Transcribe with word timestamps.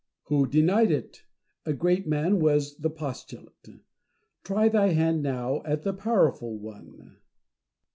Who 0.29 0.47
denied 0.47 0.89
it? 0.89 1.25
A 1.63 1.73
great 1.73 2.07
man 2.07 2.39
was 2.39 2.77
the 2.77 2.89
postulate. 2.89 3.69
Try 4.43 4.67
thy 4.67 4.93
hand 4.93 5.21
now 5.21 5.61
at 5.63 5.83
the 5.83 5.93
powerful 5.93 6.57
one. 6.57 7.17